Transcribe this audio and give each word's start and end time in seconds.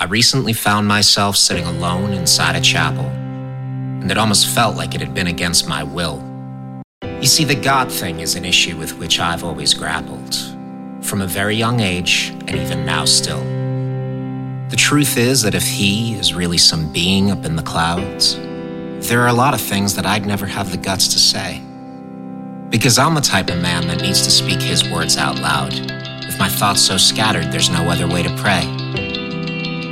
I 0.00 0.06
recently 0.06 0.54
found 0.54 0.88
myself 0.88 1.36
sitting 1.36 1.66
alone 1.66 2.14
inside 2.14 2.56
a 2.56 2.60
chapel, 2.62 3.04
and 3.04 4.10
it 4.10 4.16
almost 4.16 4.48
felt 4.48 4.74
like 4.74 4.94
it 4.94 5.00
had 5.02 5.12
been 5.12 5.26
against 5.26 5.68
my 5.68 5.82
will. 5.82 6.24
You 7.20 7.26
see, 7.26 7.44
the 7.44 7.54
God 7.54 7.92
thing 7.92 8.20
is 8.20 8.34
an 8.34 8.46
issue 8.46 8.78
with 8.78 8.96
which 8.98 9.20
I've 9.20 9.44
always 9.44 9.74
grappled, 9.74 10.34
from 11.02 11.20
a 11.20 11.26
very 11.26 11.54
young 11.54 11.80
age, 11.80 12.30
and 12.30 12.52
even 12.52 12.86
now 12.86 13.04
still. 13.04 13.42
The 14.70 14.76
truth 14.78 15.18
is 15.18 15.42
that 15.42 15.54
if 15.54 15.64
He 15.66 16.14
is 16.14 16.32
really 16.32 16.56
some 16.56 16.90
being 16.94 17.30
up 17.30 17.44
in 17.44 17.54
the 17.54 17.62
clouds, 17.62 18.36
there 19.06 19.20
are 19.20 19.28
a 19.28 19.34
lot 19.34 19.52
of 19.52 19.60
things 19.60 19.94
that 19.96 20.06
I'd 20.06 20.24
never 20.24 20.46
have 20.46 20.70
the 20.70 20.78
guts 20.78 21.08
to 21.08 21.18
say. 21.18 21.60
Because 22.70 22.98
I'm 22.98 23.14
the 23.14 23.20
type 23.20 23.50
of 23.50 23.60
man 23.60 23.86
that 23.88 24.00
needs 24.00 24.22
to 24.22 24.30
speak 24.30 24.62
His 24.62 24.88
words 24.88 25.18
out 25.18 25.38
loud. 25.40 25.74
With 26.24 26.38
my 26.38 26.48
thoughts 26.48 26.80
so 26.80 26.96
scattered, 26.96 27.52
there's 27.52 27.68
no 27.68 27.90
other 27.90 28.08
way 28.08 28.22
to 28.22 28.34
pray. 28.38 28.79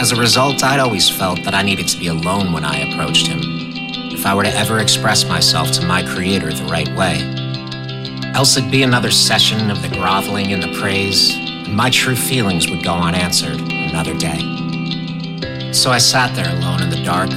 As 0.00 0.12
a 0.12 0.16
result, 0.16 0.64
I'd 0.64 0.80
always 0.80 1.10
felt 1.10 1.44
that 1.44 1.52
I 1.52 1.60
needed 1.60 1.86
to 1.88 1.98
be 1.98 2.06
alone 2.06 2.54
when 2.54 2.64
I 2.64 2.90
approached 2.90 3.26
him, 3.26 3.40
if 4.10 4.24
I 4.24 4.34
were 4.34 4.44
to 4.44 4.56
ever 4.56 4.78
express 4.78 5.28
myself 5.28 5.72
to 5.72 5.86
my 5.86 6.02
Creator 6.02 6.54
the 6.54 6.64
right 6.64 6.88
way. 6.96 7.20
Else 8.34 8.56
it'd 8.56 8.70
be 8.70 8.82
another 8.82 9.10
session 9.10 9.70
of 9.70 9.82
the 9.82 9.90
groveling 9.90 10.54
and 10.54 10.62
the 10.62 10.80
praise, 10.80 11.34
and 11.36 11.76
my 11.76 11.90
true 11.90 12.16
feelings 12.16 12.70
would 12.70 12.82
go 12.82 12.94
unanswered 12.94 13.60
another 13.60 14.16
day. 14.16 14.40
So 15.70 15.90
I 15.90 15.98
sat 15.98 16.34
there 16.34 16.48
alone 16.48 16.80
in 16.80 16.88
the 16.88 17.04
dark 17.04 17.28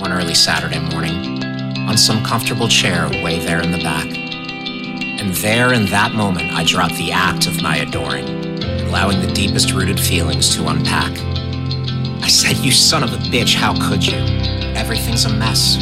one 0.00 0.12
early 0.12 0.34
Saturday 0.34 0.78
morning, 0.78 1.42
on 1.88 1.98
some 1.98 2.24
comfortable 2.24 2.68
chair 2.68 3.08
way 3.24 3.44
there 3.44 3.62
in 3.62 3.72
the 3.72 3.82
back. 3.82 4.06
And 4.06 5.34
there 5.34 5.72
in 5.72 5.86
that 5.86 6.12
moment, 6.12 6.52
I 6.52 6.62
dropped 6.62 6.94
the 6.94 7.10
act 7.10 7.48
of 7.48 7.60
my 7.60 7.78
adoring, 7.78 8.28
allowing 8.86 9.20
the 9.20 9.32
deepest 9.32 9.72
rooted 9.72 9.98
feelings 9.98 10.54
to 10.54 10.68
unpack. 10.68 11.18
Said, 12.32 12.56
You 12.64 12.72
son 12.72 13.02
of 13.02 13.12
a 13.12 13.18
bitch, 13.18 13.54
how 13.54 13.74
could 13.86 14.06
you? 14.06 14.16
Everything's 14.74 15.26
a 15.26 15.36
mess. 15.36 15.76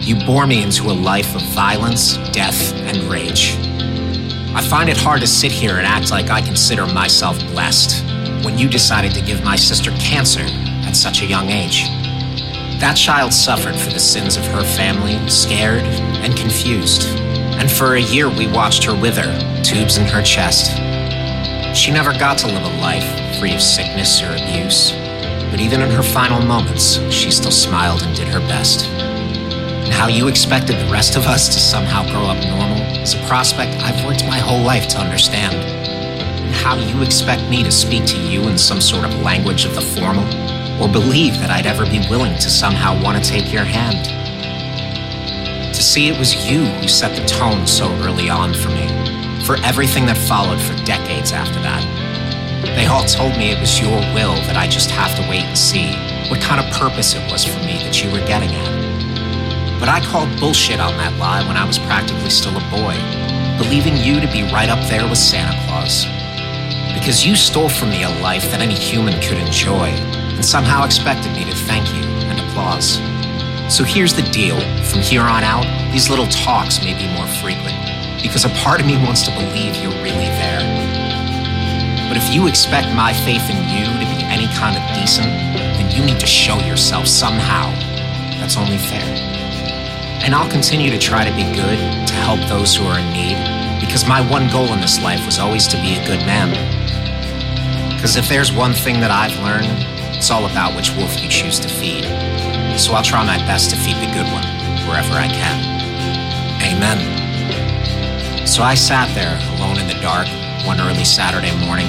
You 0.00 0.16
bore 0.26 0.48
me 0.48 0.64
into 0.64 0.90
a 0.90 0.92
life 0.92 1.36
of 1.36 1.42
violence, 1.54 2.16
death, 2.32 2.74
and 2.74 3.04
rage. 3.04 3.54
I 4.52 4.66
find 4.68 4.88
it 4.88 4.96
hard 4.96 5.20
to 5.20 5.28
sit 5.28 5.52
here 5.52 5.76
and 5.76 5.86
act 5.86 6.10
like 6.10 6.28
I 6.28 6.40
consider 6.40 6.86
myself 6.86 7.38
blessed 7.52 8.04
when 8.44 8.58
you 8.58 8.68
decided 8.68 9.14
to 9.14 9.22
give 9.22 9.44
my 9.44 9.54
sister 9.54 9.92
cancer 9.92 10.42
at 10.42 10.96
such 10.96 11.22
a 11.22 11.26
young 11.26 11.48
age. 11.50 11.84
That 12.80 12.96
child 12.96 13.32
suffered 13.32 13.76
for 13.76 13.90
the 13.92 14.00
sins 14.00 14.36
of 14.36 14.44
her 14.46 14.64
family, 14.64 15.16
scared 15.28 15.84
and 16.24 16.36
confused. 16.36 17.16
And 17.60 17.70
for 17.70 17.94
a 17.94 18.00
year, 18.00 18.28
we 18.28 18.50
watched 18.50 18.82
her 18.84 19.00
wither, 19.00 19.38
tubes 19.62 19.98
in 19.98 20.06
her 20.06 20.22
chest. 20.22 20.72
She 21.78 21.92
never 21.92 22.12
got 22.12 22.38
to 22.38 22.48
live 22.48 22.64
a 22.64 22.80
life 22.80 23.38
free 23.38 23.54
of 23.54 23.62
sickness 23.62 24.20
or 24.20 24.32
abuse. 24.32 25.01
But 25.52 25.60
even 25.60 25.82
in 25.82 25.90
her 25.90 26.02
final 26.02 26.40
moments, 26.40 26.98
she 27.12 27.30
still 27.30 27.50
smiled 27.50 28.02
and 28.02 28.16
did 28.16 28.26
her 28.28 28.40
best. 28.40 28.88
And 28.88 29.92
how 29.92 30.08
you 30.08 30.28
expected 30.28 30.76
the 30.76 30.90
rest 30.90 31.14
of 31.14 31.26
us 31.26 31.46
to 31.48 31.60
somehow 31.60 32.04
grow 32.10 32.24
up 32.24 32.42
normal 32.42 32.80
is 33.02 33.12
a 33.12 33.26
prospect 33.28 33.76
I've 33.82 34.02
worked 34.06 34.24
my 34.24 34.38
whole 34.38 34.62
life 34.62 34.88
to 34.88 34.98
understand. 34.98 35.54
And 35.54 36.54
how 36.54 36.76
you 36.76 37.02
expect 37.02 37.50
me 37.50 37.62
to 37.64 37.70
speak 37.70 38.06
to 38.06 38.18
you 38.18 38.48
in 38.48 38.56
some 38.56 38.80
sort 38.80 39.04
of 39.04 39.14
language 39.20 39.66
of 39.66 39.74
the 39.74 39.82
formal, 39.82 40.24
or 40.82 40.88
believe 40.88 41.34
that 41.34 41.50
I'd 41.50 41.66
ever 41.66 41.84
be 41.84 42.00
willing 42.08 42.34
to 42.36 42.48
somehow 42.48 42.98
want 43.02 43.22
to 43.22 43.30
take 43.30 43.52
your 43.52 43.64
hand. 43.64 44.06
To 45.74 45.82
see 45.82 46.08
it 46.08 46.18
was 46.18 46.48
you 46.50 46.64
who 46.64 46.88
set 46.88 47.14
the 47.14 47.26
tone 47.26 47.66
so 47.66 47.92
early 47.96 48.30
on 48.30 48.54
for 48.54 48.70
me, 48.70 48.88
for 49.44 49.56
everything 49.66 50.06
that 50.06 50.16
followed 50.16 50.62
for 50.62 50.74
decades 50.86 51.32
after 51.32 51.60
that. 51.60 52.11
They 52.62 52.86
all 52.86 53.04
told 53.04 53.36
me 53.36 53.50
it 53.50 53.60
was 53.60 53.80
your 53.80 53.98
will 54.14 54.34
that 54.46 54.56
I 54.56 54.66
just 54.66 54.90
have 54.90 55.14
to 55.16 55.22
wait 55.28 55.44
and 55.44 55.58
see 55.58 55.92
what 56.30 56.40
kind 56.40 56.58
of 56.58 56.72
purpose 56.72 57.14
it 57.14 57.30
was 57.30 57.44
for 57.44 57.58
me 57.60 57.76
that 57.84 58.02
you 58.02 58.10
were 58.10 58.24
getting 58.24 58.50
at. 58.50 59.78
But 59.78 59.90
I 59.90 60.00
called 60.00 60.30
bullshit 60.38 60.80
on 60.80 60.96
that 60.96 61.18
lie 61.18 61.46
when 61.46 61.56
I 61.56 61.66
was 61.66 61.78
practically 61.78 62.30
still 62.30 62.56
a 62.56 62.64
boy, 62.70 62.94
believing 63.58 63.96
you 63.98 64.20
to 64.20 64.30
be 64.30 64.46
right 64.54 64.70
up 64.70 64.78
there 64.88 65.02
with 65.08 65.18
Santa 65.18 65.58
Claus. 65.66 66.06
Because 66.94 67.26
you 67.26 67.34
stole 67.34 67.68
from 67.68 67.90
me 67.90 68.04
a 68.04 68.10
life 68.22 68.48
that 68.52 68.62
any 68.62 68.78
human 68.78 69.20
could 69.20 69.38
enjoy, 69.38 69.90
and 70.32 70.44
somehow 70.44 70.84
expected 70.84 71.32
me 71.32 71.44
to 71.44 71.56
thank 71.66 71.92
you 71.92 72.04
and 72.30 72.38
applause. 72.38 73.02
So 73.68 73.84
here's 73.84 74.14
the 74.14 74.22
deal 74.30 74.60
from 74.86 75.00
here 75.00 75.26
on 75.26 75.42
out, 75.42 75.66
these 75.92 76.08
little 76.08 76.28
talks 76.28 76.78
may 76.78 76.94
be 76.94 77.12
more 77.12 77.26
frequent, 77.42 77.76
because 78.22 78.44
a 78.44 78.54
part 78.62 78.80
of 78.80 78.86
me 78.86 78.96
wants 79.02 79.22
to 79.26 79.30
believe 79.32 79.76
you're 79.76 79.98
really 80.00 80.30
there. 80.40 80.71
But 82.12 82.20
if 82.20 82.34
you 82.34 82.46
expect 82.46 82.94
my 82.94 83.14
faith 83.24 83.48
in 83.48 83.56
you 83.72 83.86
to 83.86 84.04
be 84.04 84.20
any 84.28 84.46
kind 84.52 84.76
of 84.76 84.82
decent, 84.94 85.32
then 85.80 85.90
you 85.90 86.04
need 86.04 86.20
to 86.20 86.26
show 86.26 86.58
yourself 86.58 87.06
somehow. 87.06 87.70
That's 88.36 88.58
only 88.58 88.76
fair. 88.76 89.00
And 90.20 90.34
I'll 90.34 90.50
continue 90.50 90.90
to 90.90 90.98
try 90.98 91.24
to 91.24 91.34
be 91.34 91.44
good, 91.56 91.78
to 92.08 92.12
help 92.12 92.40
those 92.50 92.76
who 92.76 92.84
are 92.84 92.98
in 92.98 93.12
need, 93.14 93.80
because 93.80 94.06
my 94.06 94.20
one 94.30 94.50
goal 94.50 94.70
in 94.74 94.82
this 94.82 95.02
life 95.02 95.24
was 95.24 95.38
always 95.38 95.66
to 95.68 95.78
be 95.78 95.94
a 95.94 96.06
good 96.06 96.20
man. 96.26 96.50
Because 97.96 98.16
if 98.16 98.28
there's 98.28 98.52
one 98.52 98.74
thing 98.74 99.00
that 99.00 99.10
I've 99.10 99.32
learned, 99.40 99.72
it's 100.14 100.30
all 100.30 100.44
about 100.44 100.76
which 100.76 100.94
wolf 100.94 101.18
you 101.18 101.30
choose 101.30 101.58
to 101.60 101.68
feed. 101.68 102.04
So 102.78 102.92
I'll 102.92 103.02
try 103.02 103.24
my 103.24 103.38
best 103.48 103.70
to 103.70 103.76
feed 103.76 103.96
the 103.96 104.12
good 104.12 104.28
one 104.28 104.44
wherever 104.86 105.14
I 105.14 105.28
can. 105.28 105.64
Amen. 106.60 108.46
So 108.46 108.62
I 108.62 108.74
sat 108.74 109.08
there 109.14 109.40
alone 109.56 109.78
in 109.78 109.88
the 109.88 109.98
dark 110.02 110.28
one 110.64 110.80
early 110.80 111.04
Saturday 111.04 111.54
morning, 111.64 111.88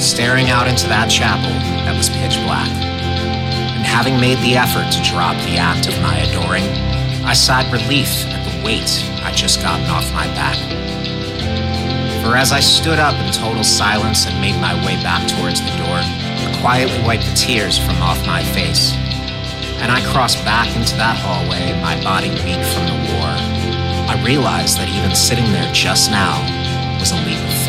staring 0.00 0.50
out 0.50 0.68
into 0.68 0.86
that 0.88 1.10
chapel 1.10 1.50
that 1.84 1.96
was 1.96 2.08
pitch 2.08 2.36
black. 2.44 2.68
And 2.68 3.84
having 3.84 4.20
made 4.20 4.38
the 4.38 4.56
effort 4.56 4.90
to 4.92 5.02
drop 5.02 5.36
the 5.44 5.56
act 5.56 5.88
of 5.88 6.00
my 6.02 6.18
adoring, 6.18 6.64
I 7.24 7.32
sighed 7.32 7.72
relief 7.72 8.26
at 8.28 8.44
the 8.44 8.64
weight 8.64 8.88
I'd 9.24 9.34
just 9.34 9.62
gotten 9.62 9.88
off 9.88 10.12
my 10.12 10.26
back. 10.36 10.56
For 12.22 12.36
as 12.36 12.52
I 12.52 12.60
stood 12.60 12.98
up 12.98 13.14
in 13.24 13.32
total 13.32 13.64
silence 13.64 14.26
and 14.26 14.40
made 14.40 14.60
my 14.60 14.74
way 14.84 15.00
back 15.02 15.26
towards 15.28 15.60
the 15.60 15.72
door, 15.80 15.96
I 15.96 16.58
quietly 16.60 17.00
wiped 17.04 17.24
the 17.24 17.34
tears 17.34 17.78
from 17.78 17.96
off 18.02 18.20
my 18.26 18.42
face. 18.52 18.92
And 19.80 19.90
I 19.90 20.04
crossed 20.12 20.44
back 20.44 20.68
into 20.76 20.96
that 20.96 21.16
hallway, 21.16 21.72
my 21.80 21.96
body 22.04 22.30
weak 22.44 22.60
from 22.72 22.84
the 22.84 23.00
war. 23.16 23.32
I 24.08 24.20
realized 24.24 24.76
that 24.78 24.88
even 24.88 25.16
sitting 25.16 25.50
there 25.52 25.72
just 25.72 26.10
now 26.10 26.40
was 27.00 27.12
a 27.12 27.20
leap 27.24 27.40
of 27.40 27.63